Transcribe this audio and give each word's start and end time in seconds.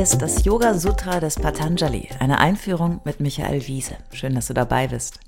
Ist 0.00 0.22
das 0.22 0.46
Yoga 0.46 0.72
Sutra 0.72 1.20
des 1.20 1.34
Patanjali, 1.34 2.08
eine 2.20 2.38
Einführung 2.38 3.02
mit 3.04 3.20
Michael 3.20 3.66
Wiese. 3.66 3.98
Schön, 4.14 4.34
dass 4.34 4.46
du 4.46 4.54
dabei 4.54 4.88
bist. 4.88 5.20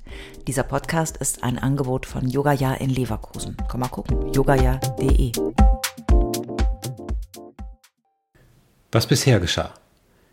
Dieser 0.46 0.62
Podcast 0.62 1.18
ist 1.18 1.44
ein 1.44 1.58
Angebot 1.58 2.06
von 2.06 2.26
Yogaya 2.26 2.72
in 2.72 2.88
Leverkusen. 2.88 3.54
Komm 3.70 3.80
mal 3.80 3.88
gucken, 3.88 4.32
yogaya.de. 4.32 5.32
Was 8.90 9.06
bisher 9.06 9.40
geschah? 9.40 9.74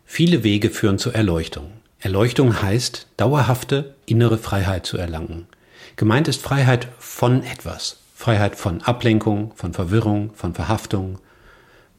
Viele 0.06 0.42
Wege 0.42 0.70
führen 0.70 0.96
zur 0.96 1.14
Erleuchtung. 1.14 1.72
Erleuchtung 1.98 2.62
heißt, 2.62 3.08
dauerhafte 3.18 3.94
innere 4.06 4.38
Freiheit 4.38 4.86
zu 4.86 4.96
erlangen. 4.96 5.48
Gemeint 5.96 6.28
ist 6.28 6.40
Freiheit 6.40 6.88
von 6.98 7.42
etwas. 7.42 7.98
Freiheit 8.14 8.56
von 8.56 8.80
Ablenkung, 8.80 9.52
von 9.54 9.74
Verwirrung, 9.74 10.32
von 10.32 10.54
Verhaftung, 10.54 11.18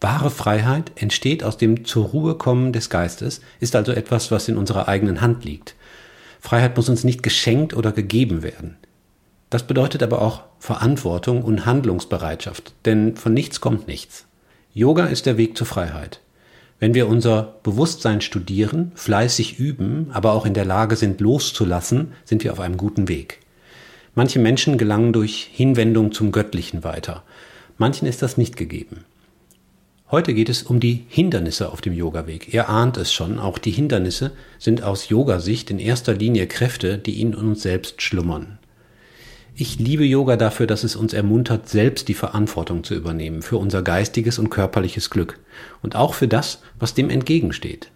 Wahre 0.01 0.31
Freiheit 0.31 0.91
entsteht 0.95 1.43
aus 1.43 1.57
dem 1.57 1.85
zur 1.85 2.07
Ruhe 2.07 2.35
kommen 2.35 2.73
des 2.73 2.89
Geistes, 2.89 3.39
ist 3.59 3.75
also 3.75 3.91
etwas, 3.91 4.31
was 4.31 4.47
in 4.47 4.57
unserer 4.57 4.87
eigenen 4.87 5.21
Hand 5.21 5.45
liegt. 5.45 5.75
Freiheit 6.39 6.75
muss 6.75 6.89
uns 6.89 7.03
nicht 7.03 7.21
geschenkt 7.21 7.75
oder 7.75 7.91
gegeben 7.91 8.41
werden. 8.41 8.77
Das 9.51 9.63
bedeutet 9.63 10.01
aber 10.01 10.21
auch 10.23 10.43
Verantwortung 10.57 11.43
und 11.43 11.67
Handlungsbereitschaft, 11.67 12.73
denn 12.85 13.15
von 13.15 13.33
nichts 13.33 13.61
kommt 13.61 13.87
nichts. 13.87 14.25
Yoga 14.73 15.05
ist 15.05 15.27
der 15.27 15.37
Weg 15.37 15.55
zur 15.55 15.67
Freiheit. 15.67 16.19
Wenn 16.79 16.95
wir 16.95 17.07
unser 17.07 17.55
Bewusstsein 17.61 18.21
studieren, 18.21 18.91
fleißig 18.95 19.59
üben, 19.59 20.09
aber 20.13 20.33
auch 20.33 20.47
in 20.47 20.55
der 20.55 20.65
Lage 20.65 20.95
sind 20.95 21.21
loszulassen, 21.21 22.13
sind 22.25 22.43
wir 22.43 22.53
auf 22.53 22.59
einem 22.59 22.77
guten 22.77 23.07
Weg. 23.07 23.39
Manche 24.15 24.39
Menschen 24.39 24.79
gelangen 24.79 25.13
durch 25.13 25.47
Hinwendung 25.53 26.11
zum 26.11 26.31
Göttlichen 26.31 26.83
weiter. 26.83 27.21
Manchen 27.77 28.07
ist 28.07 28.23
das 28.23 28.35
nicht 28.37 28.57
gegeben. 28.57 29.05
Heute 30.11 30.33
geht 30.33 30.49
es 30.49 30.63
um 30.63 30.81
die 30.81 31.05
Hindernisse 31.07 31.71
auf 31.71 31.79
dem 31.79 31.93
Yoga-Weg. 31.93 32.53
Ihr 32.53 32.67
ahnt 32.67 32.97
es 32.97 33.13
schon, 33.13 33.39
auch 33.39 33.57
die 33.57 33.71
Hindernisse 33.71 34.31
sind 34.59 34.83
aus 34.83 35.07
Yoga-Sicht 35.07 35.71
in 35.71 35.79
erster 35.79 36.13
Linie 36.13 36.47
Kräfte, 36.47 36.97
die 36.97 37.21
in 37.21 37.33
uns 37.33 37.61
selbst 37.61 38.01
schlummern. 38.01 38.59
Ich 39.55 39.79
liebe 39.79 40.03
Yoga 40.03 40.35
dafür, 40.35 40.67
dass 40.67 40.83
es 40.83 40.97
uns 40.97 41.13
ermuntert, 41.13 41.69
selbst 41.69 42.09
die 42.09 42.13
Verantwortung 42.13 42.83
zu 42.83 42.93
übernehmen 42.93 43.41
für 43.41 43.55
unser 43.55 43.83
geistiges 43.83 44.37
und 44.37 44.49
körperliches 44.49 45.11
Glück 45.11 45.39
und 45.81 45.95
auch 45.95 46.13
für 46.13 46.27
das, 46.27 46.61
was 46.77 46.93
dem 46.93 47.09
entgegensteht. 47.09 47.89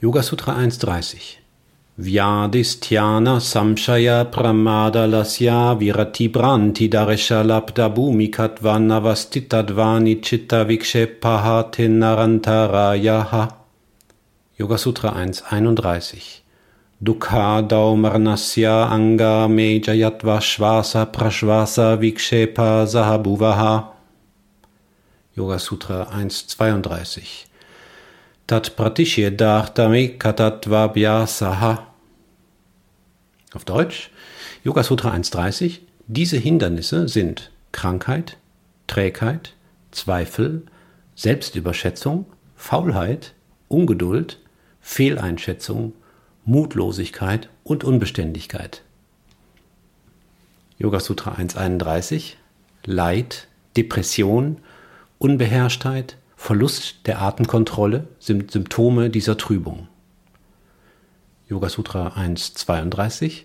Yoga 0.00 0.24
Sutra 0.24 0.58
1.30 0.58 1.36
Vyadhisthana 1.98 3.42
samshaya 3.42 4.30
pramadalasya 4.30 5.74
viratibranti 5.80 6.86
dareshalabda 6.88 7.88
bhumikatvanavastitadvani 7.90 10.22
chitta 10.22 10.64
vikshepaha 10.64 11.66
narantarayaha. 11.74 13.50
Yoga 14.60 14.78
Sutra 14.78 15.10
1.31 15.10 16.40
Dukha 17.02 17.62
daumarnasya 17.66 18.92
anga 18.92 19.48
mejayatva 19.48 20.38
shvasa 20.38 21.06
prashvasa 21.10 21.96
vikshepa 21.98 22.86
sahabhuvaha. 22.86 23.88
Yoga 25.36 25.58
Sutra 25.58 26.06
1.32 26.14 27.46
Tat 28.46 28.70
pratishyedhartami 28.76 30.16
katatvabhyasaha 30.16 31.87
auf 33.54 33.64
Deutsch, 33.64 34.10
Yoga 34.64 34.82
Sutra 34.82 35.12
1.30, 35.12 35.80
diese 36.06 36.36
Hindernisse 36.36 37.08
sind 37.08 37.50
Krankheit, 37.72 38.36
Trägheit, 38.86 39.54
Zweifel, 39.90 40.64
Selbstüberschätzung, 41.14 42.26
Faulheit, 42.56 43.34
Ungeduld, 43.68 44.38
Fehleinschätzung, 44.80 45.92
Mutlosigkeit 46.44 47.48
und 47.64 47.84
Unbeständigkeit. 47.84 48.82
Yoga 50.78 51.00
Sutra 51.00 51.34
1.31 51.34 52.34
Leid, 52.84 53.48
Depression, 53.76 54.58
Unbeherrschtheit, 55.18 56.16
Verlust 56.36 57.06
der 57.06 57.20
Atemkontrolle 57.20 58.06
sind 58.20 58.52
Symptome 58.52 59.10
dieser 59.10 59.36
Trübung. 59.36 59.88
Yoga 61.48 61.68
Sutra 61.68 62.08
1.32. 62.08 63.44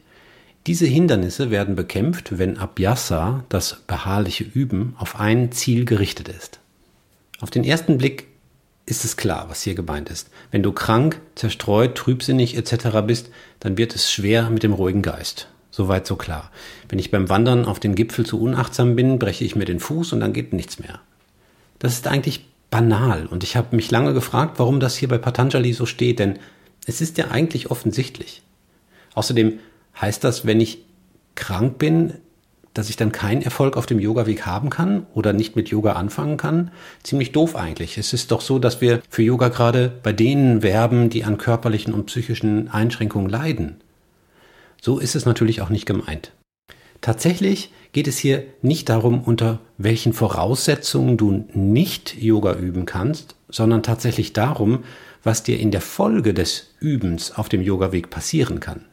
Diese 0.67 0.85
Hindernisse 0.85 1.51
werden 1.51 1.75
bekämpft, 1.75 2.37
wenn 2.37 2.57
Abhyasa, 2.57 3.43
das 3.49 3.77
beharrliche 3.87 4.43
Üben, 4.43 4.95
auf 4.97 5.19
ein 5.19 5.51
Ziel 5.51 5.85
gerichtet 5.85 6.27
ist. 6.27 6.59
Auf 7.39 7.49
den 7.49 7.63
ersten 7.63 7.97
Blick 7.97 8.27
ist 8.85 9.05
es 9.05 9.15
klar, 9.15 9.45
was 9.49 9.61
hier 9.61 9.75
gemeint 9.75 10.09
ist. 10.09 10.29
Wenn 10.51 10.63
du 10.63 10.73
krank, 10.73 11.21
zerstreut, 11.35 11.95
trübsinnig 11.95 12.57
etc. 12.57 12.99
bist, 13.05 13.29
dann 13.59 13.77
wird 13.77 13.95
es 13.95 14.11
schwer 14.11 14.49
mit 14.49 14.63
dem 14.63 14.73
ruhigen 14.73 15.01
Geist. 15.01 15.47
Soweit 15.71 16.05
so 16.05 16.15
klar. 16.15 16.51
Wenn 16.89 16.99
ich 16.99 17.09
beim 17.09 17.29
Wandern 17.29 17.65
auf 17.65 17.79
den 17.79 17.95
Gipfel 17.95 18.25
zu 18.25 18.39
unachtsam 18.39 18.95
bin, 18.95 19.17
breche 19.17 19.45
ich 19.45 19.55
mir 19.55 19.65
den 19.65 19.79
Fuß 19.79 20.13
und 20.13 20.19
dann 20.19 20.33
geht 20.33 20.53
nichts 20.53 20.79
mehr. 20.79 20.99
Das 21.79 21.93
ist 21.93 22.07
eigentlich 22.07 22.45
banal 22.69 23.27
und 23.27 23.43
ich 23.43 23.55
habe 23.55 23.75
mich 23.75 23.91
lange 23.91 24.13
gefragt, 24.13 24.59
warum 24.59 24.79
das 24.79 24.95
hier 24.95 25.07
bei 25.07 25.17
Patanjali 25.17 25.73
so 25.73 25.85
steht, 25.85 26.19
denn 26.19 26.39
es 26.85 27.01
ist 27.01 27.17
ja 27.17 27.29
eigentlich 27.29 27.71
offensichtlich. 27.71 28.41
Außerdem 29.13 29.59
heißt 29.99 30.23
das, 30.23 30.45
wenn 30.45 30.59
ich 30.59 30.79
krank 31.35 31.77
bin, 31.77 32.15
dass 32.73 32.89
ich 32.89 32.95
dann 32.95 33.11
keinen 33.11 33.43
Erfolg 33.43 33.77
auf 33.77 33.85
dem 33.85 33.99
Yoga-Weg 33.99 34.45
haben 34.45 34.69
kann 34.69 35.05
oder 35.13 35.31
nicht 35.31 35.55
mit 35.55 35.69
Yoga 35.69 35.93
anfangen 35.93 36.37
kann? 36.37 36.71
Ziemlich 37.03 37.31
doof 37.31 37.55
eigentlich. 37.55 37.97
Es 37.97 38.13
ist 38.13 38.31
doch 38.31 38.41
so, 38.41 38.57
dass 38.57 38.81
wir 38.81 39.01
für 39.09 39.21
Yoga 39.21 39.49
gerade 39.49 39.91
bei 40.01 40.11
denen 40.11 40.63
werben, 40.63 41.09
die 41.09 41.23
an 41.23 41.37
körperlichen 41.37 41.93
und 41.93 42.07
psychischen 42.07 42.69
Einschränkungen 42.69 43.29
leiden. 43.29 43.75
So 44.81 44.99
ist 44.99 45.15
es 45.15 45.25
natürlich 45.25 45.61
auch 45.61 45.69
nicht 45.69 45.85
gemeint. 45.85 46.31
Tatsächlich 46.99 47.71
geht 47.91 48.07
es 48.07 48.17
hier 48.17 48.43
nicht 48.61 48.89
darum, 48.89 49.21
unter 49.21 49.59
welchen 49.77 50.13
Voraussetzungen 50.13 51.17
du 51.17 51.45
nicht 51.53 52.15
Yoga 52.19 52.53
üben 52.55 52.85
kannst, 52.85 53.35
sondern 53.49 53.83
tatsächlich 53.83 54.33
darum, 54.33 54.83
was 55.23 55.43
dir 55.43 55.59
in 55.59 55.71
der 55.71 55.81
Folge 55.81 56.33
des 56.33 56.73
Übens 56.79 57.31
auf 57.31 57.49
dem 57.49 57.61
Yoga-Weg 57.61 58.09
passieren 58.09 58.59
kann. 58.59 58.85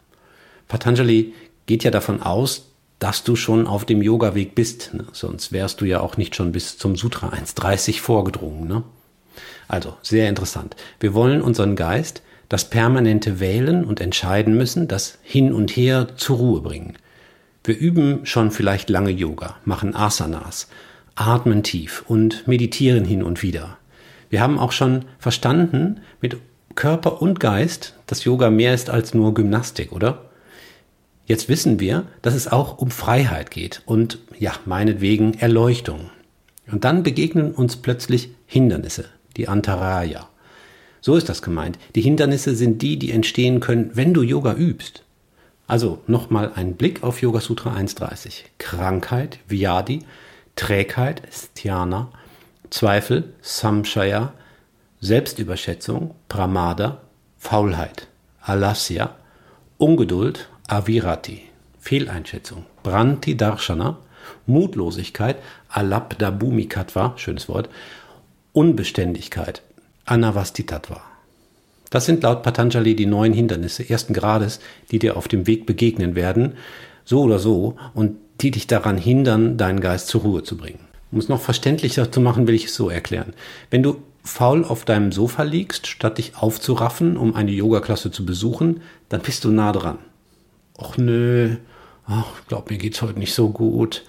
Patanjali 0.68 1.34
geht 1.66 1.84
ja 1.84 1.90
davon 1.90 2.22
aus, 2.22 2.66
dass 2.98 3.24
du 3.24 3.34
schon 3.34 3.66
auf 3.66 3.84
dem 3.84 4.02
Yoga-Weg 4.02 4.54
bist, 4.54 4.94
ne? 4.94 5.04
sonst 5.12 5.52
wärst 5.52 5.80
du 5.80 5.86
ja 5.86 6.00
auch 6.00 6.16
nicht 6.16 6.36
schon 6.36 6.52
bis 6.52 6.78
zum 6.78 6.96
Sutra 6.96 7.30
1.30 7.30 8.00
vorgedrungen. 8.00 8.68
Ne? 8.68 8.84
Also, 9.68 9.96
sehr 10.02 10.28
interessant. 10.28 10.76
Wir 11.00 11.14
wollen 11.14 11.42
unseren 11.42 11.76
Geist 11.76 12.22
das 12.50 12.68
permanente 12.68 13.40
Wählen 13.40 13.84
und 13.84 14.00
Entscheiden 14.00 14.56
müssen, 14.56 14.88
das 14.88 15.18
Hin 15.22 15.52
und 15.52 15.70
Her 15.70 16.08
zur 16.16 16.36
Ruhe 16.36 16.60
bringen. 16.60 16.94
Wir 17.64 17.78
üben 17.78 18.26
schon 18.26 18.50
vielleicht 18.50 18.90
lange 18.90 19.10
Yoga, 19.10 19.56
machen 19.64 19.94
Asanas, 19.94 20.68
atmen 21.14 21.62
tief 21.62 22.04
und 22.08 22.46
meditieren 22.48 23.04
hin 23.04 23.22
und 23.22 23.42
wieder. 23.42 23.78
Wir 24.30 24.40
haben 24.40 24.58
auch 24.58 24.72
schon 24.72 25.04
verstanden 25.18 26.00
mit 26.20 26.36
Körper 26.76 27.20
und 27.20 27.40
Geist, 27.40 27.96
dass 28.06 28.24
Yoga 28.24 28.48
mehr 28.48 28.72
ist 28.72 28.88
als 28.88 29.12
nur 29.12 29.34
Gymnastik, 29.34 29.92
oder? 29.92 30.30
Jetzt 31.26 31.48
wissen 31.48 31.78
wir, 31.78 32.06
dass 32.22 32.34
es 32.34 32.48
auch 32.48 32.78
um 32.78 32.90
Freiheit 32.90 33.50
geht 33.50 33.82
und 33.86 34.18
ja, 34.38 34.52
meinetwegen 34.64 35.34
Erleuchtung. 35.34 36.10
Und 36.70 36.84
dann 36.84 37.02
begegnen 37.02 37.52
uns 37.52 37.76
plötzlich 37.76 38.30
Hindernisse, 38.46 39.06
die 39.36 39.48
Antaraya. 39.48 40.28
So 41.00 41.16
ist 41.16 41.28
das 41.28 41.42
gemeint. 41.42 41.78
Die 41.94 42.02
Hindernisse 42.02 42.54
sind 42.54 42.82
die, 42.82 42.98
die 42.98 43.10
entstehen 43.10 43.60
können, 43.60 43.90
wenn 43.94 44.14
du 44.14 44.22
Yoga 44.22 44.54
übst. 44.54 45.04
Also 45.66 46.00
nochmal 46.06 46.52
ein 46.54 46.74
Blick 46.74 47.02
auf 47.02 47.22
Yoga 47.22 47.40
Sutra 47.40 47.74
1.30. 47.74 48.42
Krankheit, 48.58 49.38
Vyadi, 49.48 50.00
Trägheit, 50.56 51.22
Sthyana, 51.30 52.10
Zweifel, 52.70 53.32
Samshaya, 53.42 54.32
Selbstüberschätzung, 55.00 56.14
Pramada, 56.28 57.00
Faulheit, 57.38 58.06
Alasya, 58.42 59.16
Ungeduld, 59.78 60.48
Avirati, 60.68 61.42
Fehleinschätzung, 61.80 62.66
Branti 62.82 63.36
Darshana, 63.36 63.98
Mutlosigkeit, 64.46 65.36
Alabda 65.68 66.30
Bhumikatva, 66.30 67.14
schönes 67.16 67.48
Wort, 67.48 67.68
Unbeständigkeit, 68.52 69.62
Anavastitatva. 70.04 71.00
Das 71.90 72.04
sind 72.06 72.22
laut 72.22 72.42
Patanjali 72.42 72.94
die 72.94 73.06
neun 73.06 73.32
Hindernisse 73.32 73.88
ersten 73.88 74.14
Grades, 74.14 74.60
die 74.90 74.98
dir 74.98 75.16
auf 75.16 75.26
dem 75.26 75.46
Weg 75.46 75.66
begegnen 75.66 76.14
werden, 76.14 76.54
so 77.04 77.22
oder 77.22 77.38
so, 77.38 77.76
und 77.94 78.16
die 78.40 78.52
dich 78.52 78.66
daran 78.66 78.96
hindern, 78.96 79.56
deinen 79.56 79.80
Geist 79.80 80.06
zur 80.06 80.22
Ruhe 80.22 80.42
zu 80.44 80.56
bringen. 80.56 80.89
Um 81.12 81.18
es 81.18 81.28
noch 81.28 81.40
verständlicher 81.40 82.10
zu 82.10 82.20
machen, 82.20 82.46
will 82.46 82.54
ich 82.54 82.66
es 82.66 82.74
so 82.74 82.88
erklären. 82.88 83.34
Wenn 83.70 83.82
du 83.82 84.02
faul 84.22 84.64
auf 84.64 84.84
deinem 84.84 85.12
Sofa 85.12 85.42
liegst, 85.42 85.86
statt 85.86 86.18
dich 86.18 86.36
aufzuraffen, 86.36 87.16
um 87.16 87.34
eine 87.34 87.50
Yogaklasse 87.50 88.10
zu 88.10 88.24
besuchen, 88.24 88.82
dann 89.08 89.22
bist 89.22 89.44
du 89.44 89.50
nah 89.50 89.72
dran. 89.72 89.98
Och 90.78 90.98
nö, 90.98 91.56
ach, 92.06 92.26
glaub 92.48 92.70
mir 92.70 92.78
geht's 92.78 93.02
heute 93.02 93.18
nicht 93.18 93.34
so 93.34 93.50
gut. 93.50 94.04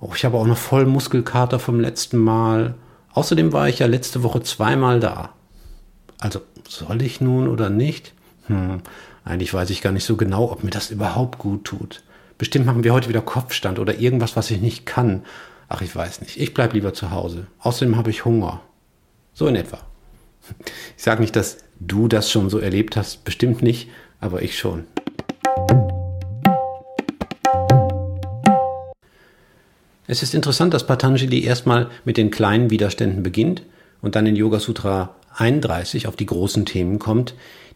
Oh, 0.00 0.12
ich 0.14 0.24
habe 0.24 0.38
auch 0.38 0.46
noch 0.46 0.56
voll 0.56 0.86
Muskelkater 0.86 1.58
vom 1.58 1.80
letzten 1.80 2.18
Mal. 2.18 2.74
Außerdem 3.12 3.52
war 3.52 3.68
ich 3.68 3.80
ja 3.80 3.86
letzte 3.86 4.22
Woche 4.22 4.42
zweimal 4.42 5.00
da. 5.00 5.34
Also 6.18 6.40
soll 6.68 7.02
ich 7.02 7.20
nun 7.20 7.48
oder 7.48 7.70
nicht? 7.70 8.14
Hm, 8.46 8.80
eigentlich 9.24 9.52
weiß 9.52 9.70
ich 9.70 9.82
gar 9.82 9.92
nicht 9.92 10.04
so 10.04 10.16
genau, 10.16 10.50
ob 10.50 10.64
mir 10.64 10.70
das 10.70 10.90
überhaupt 10.90 11.38
gut 11.38 11.64
tut. 11.64 12.02
Bestimmt 12.38 12.64
machen 12.64 12.84
wir 12.84 12.94
heute 12.94 13.08
wieder 13.08 13.20
Kopfstand 13.20 13.78
oder 13.78 13.98
irgendwas, 13.98 14.36
was 14.36 14.50
ich 14.50 14.60
nicht 14.60 14.86
kann. 14.86 15.22
Ach, 15.72 15.82
ich 15.82 15.94
weiß 15.94 16.20
nicht. 16.20 16.36
Ich 16.36 16.52
bleib 16.52 16.72
lieber 16.72 16.92
zu 16.94 17.12
Hause. 17.12 17.46
Außerdem 17.60 17.96
habe 17.96 18.10
ich 18.10 18.24
Hunger. 18.24 18.60
So 19.32 19.46
in 19.46 19.54
etwa. 19.54 19.78
Ich 20.96 21.04
sage 21.04 21.20
nicht, 21.20 21.36
dass 21.36 21.58
du 21.78 22.08
das 22.08 22.28
schon 22.28 22.50
so 22.50 22.58
erlebt 22.58 22.96
hast. 22.96 23.22
Bestimmt 23.22 23.62
nicht, 23.62 23.88
aber 24.18 24.42
ich 24.42 24.58
schon. 24.58 24.84
Es 30.08 30.24
ist 30.24 30.34
interessant, 30.34 30.74
dass 30.74 30.88
Patanjali 30.88 31.44
erstmal 31.44 31.88
mit 32.04 32.16
den 32.16 32.32
kleinen 32.32 32.70
Widerständen 32.70 33.22
beginnt 33.22 33.62
und 34.02 34.16
dann 34.16 34.26
in 34.26 34.34
Yoga 34.34 34.58
Sutra 34.58 35.14
31 35.36 36.08
auf 36.08 36.16
die 36.16 36.26
großen 36.26 36.66
Themen 36.66 36.98
kommt, 36.98 37.34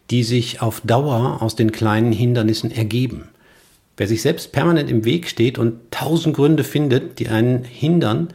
die 0.09 0.25
sich 0.25 0.61
auf 0.61 0.81
Dauer 0.81 1.41
aus 1.41 1.55
den 1.55 1.71
kleinen 1.71 2.11
Hindernissen 2.11 2.71
ergeben. 2.71 3.29
Wer 3.97 4.07
sich 4.07 4.21
selbst 4.21 4.51
permanent 4.51 4.89
im 4.89 5.05
Weg 5.05 5.29
steht 5.29 5.57
und 5.57 5.91
tausend 5.91 6.35
Gründe 6.35 6.63
findet, 6.63 7.19
die 7.19 7.29
einen 7.29 7.63
hindern, 7.63 8.29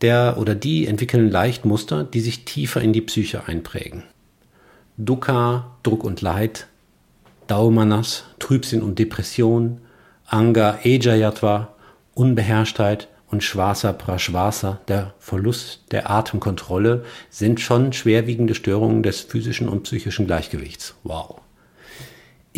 der 0.00 0.36
oder 0.38 0.54
die 0.54 0.86
entwickeln 0.86 1.30
leicht 1.30 1.64
Muster, 1.64 2.04
die 2.04 2.20
sich 2.20 2.44
tiefer 2.44 2.80
in 2.80 2.92
die 2.92 3.00
Psyche 3.00 3.46
einprägen. 3.46 4.04
Dukkha, 4.96 5.76
Druck 5.82 6.04
und 6.04 6.20
Leid, 6.20 6.66
Daumanas, 7.46 8.24
Trübsinn 8.38 8.82
und 8.82 8.98
Depression, 8.98 9.80
Anga, 10.26 10.78
Ejayatva, 10.82 11.74
Unbeherrschtheit 12.14 13.08
und 13.30 13.42
Schwasa 13.42 13.92
Prashwasa, 13.92 14.80
der 14.88 15.14
Verlust 15.18 15.84
der 15.90 16.10
Atemkontrolle, 16.10 17.04
sind 17.30 17.60
schon 17.60 17.92
schwerwiegende 17.92 18.54
Störungen 18.54 19.02
des 19.02 19.20
physischen 19.20 19.68
und 19.68 19.84
psychischen 19.84 20.26
Gleichgewichts. 20.26 20.94
Wow. 21.04 21.40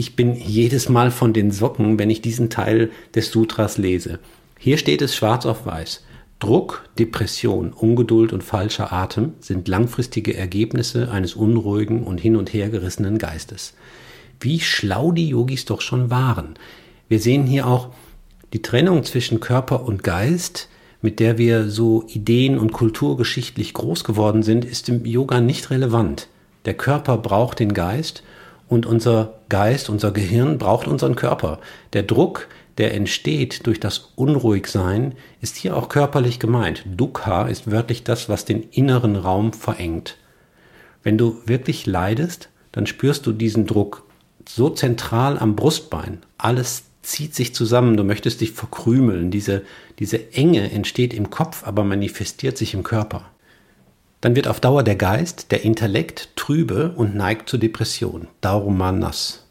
Ich 0.01 0.17
bin 0.17 0.35
jedes 0.35 0.89
Mal 0.89 1.11
von 1.11 1.35
den 1.35 1.51
Socken, 1.51 1.99
wenn 1.99 2.09
ich 2.09 2.23
diesen 2.23 2.49
Teil 2.49 2.89
des 3.15 3.31
Sutras 3.31 3.77
lese. 3.77 4.19
Hier 4.59 4.79
steht 4.79 5.03
es 5.03 5.15
schwarz 5.15 5.45
auf 5.45 5.67
weiß. 5.67 6.03
Druck, 6.39 6.89
Depression, 6.99 7.75
Ungeduld 7.75 8.33
und 8.33 8.43
falscher 8.43 8.95
Atem 8.95 9.35
sind 9.41 9.69
langfristige 9.69 10.35
Ergebnisse 10.35 11.11
eines 11.11 11.35
unruhigen 11.35 12.03
und 12.05 12.19
hin 12.19 12.37
und 12.37 12.51
her 12.55 12.71
gerissenen 12.71 13.19
Geistes. 13.19 13.75
Wie 14.41 14.61
schlau 14.61 15.13
die 15.13 15.29
Yogis 15.29 15.67
doch 15.67 15.83
schon 15.83 16.09
waren. 16.09 16.55
Wir 17.11 17.21
sehen 17.21 17.45
hier 17.45 17.67
auch, 17.67 17.91
die 18.55 18.63
Trennung 18.63 19.05
zwischen 19.05 19.39
Körper 19.39 19.83
und 19.83 20.03
Geist, 20.03 20.71
mit 21.03 21.21
der 21.21 21.37
wir 21.37 21.69
so 21.69 22.05
ideen- 22.09 22.59
und 22.59 22.73
kulturgeschichtlich 22.73 23.75
groß 23.75 24.05
geworden 24.05 24.45
sind, 24.45 24.65
ist 24.65 24.89
im 24.89 25.05
Yoga 25.05 25.43
nicht 25.43 25.69
relevant. 25.69 26.29
Der 26.65 26.73
Körper 26.73 27.19
braucht 27.19 27.59
den 27.59 27.75
Geist 27.75 28.23
und 28.67 28.87
unser 28.87 29.35
Geist, 29.51 29.91
unser 29.91 30.11
Gehirn 30.13 30.57
braucht 30.57 30.89
unseren 30.89 31.17
Körper. 31.17 31.61
Der 31.93 32.03
Druck, 32.03 32.49
der 32.79 32.95
entsteht 32.95 33.67
durch 33.67 33.79
das 33.79 34.13
Unruhigsein, 34.17 35.15
ist 35.43 35.57
hier 35.57 35.77
auch 35.77 35.91
körperlich 35.91 36.39
gemeint. 36.39 36.85
Dukkha 36.87 37.47
ist 37.47 37.71
wörtlich 37.71 38.03
das, 38.03 38.31
was 38.31 38.47
den 38.47 38.63
inneren 38.71 39.17
Raum 39.17 39.53
verengt. 39.53 40.17
Wenn 41.03 41.19
du 41.19 41.43
wirklich 41.45 41.85
leidest, 41.85 42.49
dann 42.73 42.87
spürst 42.87 43.27
du 43.27 43.33
diesen 43.33 43.67
Druck 43.67 44.07
so 44.49 44.71
zentral 44.71 45.39
am 45.39 45.57
Brustbein. 45.57 46.21
Alles 46.39 46.85
zieht 47.03 47.35
sich 47.35 47.55
zusammen, 47.55 47.97
du 47.97 48.05
möchtest 48.05 48.41
dich 48.41 48.53
verkrümeln. 48.53 49.31
Diese, 49.31 49.63
diese 49.99 50.33
Enge 50.33 50.71
entsteht 50.71 51.13
im 51.13 51.31
Kopf, 51.31 51.67
aber 51.67 51.85
manifestiert 51.85 52.57
sich 52.57 52.75
im 52.75 52.83
Körper. 52.83 53.31
Dann 54.21 54.37
wird 54.37 54.49
auf 54.49 54.61
Dauer 54.61 54.83
der 54.83 54.97
Geist, 54.97 55.51
der 55.51 55.65
Intellekt 55.65 56.31
trübe 56.37 56.93
und 56.97 57.15
neigt 57.15 57.49
zur 57.49 57.59
Depression. 57.59 58.29
Darum 58.41 58.77
Manas. 58.77 59.45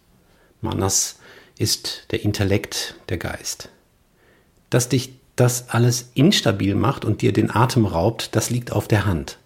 Manas 0.61 1.19
ist 1.57 2.05
der 2.11 2.23
Intellekt, 2.23 2.95
der 3.09 3.17
Geist. 3.17 3.69
Dass 4.69 4.89
dich 4.89 5.13
das 5.35 5.69
alles 5.69 6.11
instabil 6.13 6.75
macht 6.75 7.05
und 7.05 7.21
dir 7.21 7.33
den 7.33 7.49
Atem 7.49 7.85
raubt, 7.85 8.35
das 8.35 8.49
liegt 8.49 8.71
auf 8.71 8.87
der 8.87 9.05
Hand. 9.05 9.37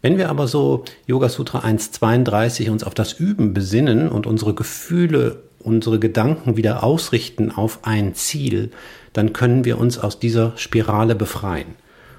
Wenn 0.00 0.18
wir 0.18 0.30
aber 0.30 0.48
so 0.48 0.84
Yoga 1.06 1.28
Sutra 1.28 1.60
1.32 1.60 2.70
uns 2.70 2.82
auf 2.82 2.94
das 2.94 3.12
Üben 3.12 3.54
besinnen 3.54 4.08
und 4.08 4.26
unsere 4.26 4.54
Gefühle 4.54 5.42
unsere 5.64 5.98
Gedanken 5.98 6.56
wieder 6.56 6.82
ausrichten 6.82 7.50
auf 7.50 7.80
ein 7.82 8.14
Ziel, 8.14 8.70
dann 9.12 9.32
können 9.32 9.64
wir 9.64 9.78
uns 9.78 9.98
aus 9.98 10.18
dieser 10.18 10.56
Spirale 10.56 11.14
befreien 11.14 11.74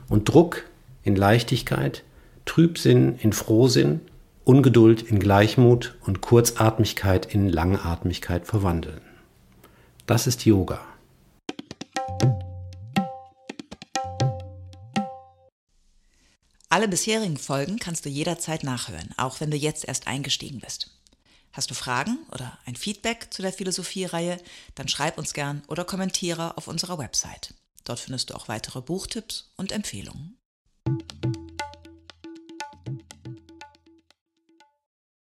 und 0.10 0.30
Druck 0.30 0.64
in 1.04 1.16
Leichtigkeit, 1.16 2.04
Trübsinn 2.46 3.18
in 3.20 3.34
Frohsinn, 3.34 4.02
Ungeduld 4.44 5.02
in 5.02 5.20
Gleichmut 5.20 5.96
und 6.02 6.22
Kurzatmigkeit 6.22 7.26
in 7.26 7.50
Langatmigkeit 7.50 8.46
verwandeln. 8.46 9.02
Das 10.06 10.28
ist 10.28 10.46
Yoga. 10.46 10.82
Alle 16.70 16.88
bisherigen 16.88 17.38
Folgen 17.38 17.78
kannst 17.78 18.04
du 18.04 18.10
jederzeit 18.10 18.64
nachhören, 18.64 19.14
auch 19.18 19.40
wenn 19.40 19.52
du 19.52 19.58
jetzt 19.58 19.88
erst 19.88 20.08
eingestiegen 20.08 20.60
bist. 20.60 20.90
Hast 21.52 21.70
du 21.70 21.76
Fragen 21.76 22.18
oder 22.32 22.58
ein 22.66 22.76
Feedback 22.76 23.28
zu 23.30 23.44
der 23.44 23.54
Philosophie-Reihe, 23.54 24.40
dann 24.74 24.88
schreib 24.88 25.20
uns 25.20 25.34
gern 25.34 25.62
oder 25.68 25.86
kommentiere 25.86 26.58
auf 26.58 26.68
unserer 26.68 26.98
Website. 26.98 27.54
Dort 27.84 28.00
findest 28.00 28.32
du 28.32 28.34
auch 28.34 28.48
weitere 28.48 28.82
Buchtipps 28.82 29.54
und 29.56 29.72
Empfehlungen. 29.72 30.36